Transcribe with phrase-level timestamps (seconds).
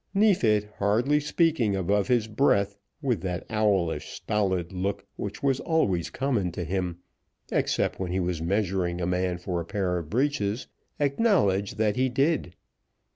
[0.15, 6.51] Neefit, hardly speaking above his breath, with that owlish, stolid look, which was always common
[6.53, 6.97] to him
[7.51, 10.65] except when he was measuring a man for a pair of breeches,
[10.99, 12.55] acknowledged that he did.